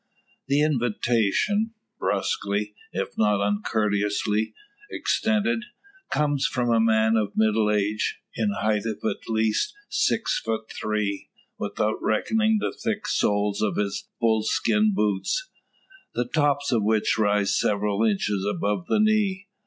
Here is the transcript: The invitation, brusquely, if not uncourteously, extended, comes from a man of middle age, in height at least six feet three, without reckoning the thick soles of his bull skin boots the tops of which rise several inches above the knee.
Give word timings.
The 0.47 0.63
invitation, 0.63 1.75
brusquely, 1.99 2.73
if 2.91 3.15
not 3.19 3.39
uncourteously, 3.39 4.55
extended, 4.89 5.61
comes 6.09 6.47
from 6.47 6.71
a 6.73 6.79
man 6.79 7.15
of 7.15 7.33
middle 7.35 7.69
age, 7.69 8.19
in 8.33 8.49
height 8.49 8.87
at 8.87 8.97
least 9.29 9.75
six 9.89 10.41
feet 10.43 10.61
three, 10.71 11.29
without 11.59 12.01
reckoning 12.01 12.57
the 12.59 12.73
thick 12.75 13.05
soles 13.07 13.61
of 13.61 13.75
his 13.75 14.07
bull 14.19 14.41
skin 14.41 14.91
boots 14.95 15.51
the 16.15 16.25
tops 16.25 16.71
of 16.71 16.81
which 16.81 17.19
rise 17.19 17.55
several 17.59 18.03
inches 18.03 18.43
above 18.43 18.87
the 18.87 18.99
knee. 18.99 19.49